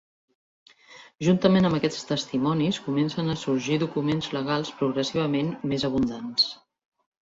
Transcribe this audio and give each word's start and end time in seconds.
Juntament 1.27 1.67
amb 1.69 1.77
aquests 1.81 2.07
testimonis 2.13 2.81
comencen 2.87 3.29
a 3.29 3.37
sorgir 3.45 3.81
documents 3.87 4.35
legals 4.41 4.75
progressivament 4.83 5.57
més 5.73 5.91
abundants. 5.93 6.55